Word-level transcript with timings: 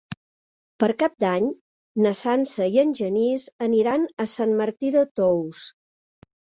Per 0.83 0.87
Cap 1.03 1.13
d'Any 1.23 1.49
na 2.07 2.15
Sança 2.23 2.71
i 2.79 2.83
en 2.87 2.97
Genís 3.03 3.47
aniran 3.69 4.11
a 4.27 4.31
Sant 4.35 4.59
Martí 4.65 4.95
de 5.01 5.09
Tous. 5.25 5.67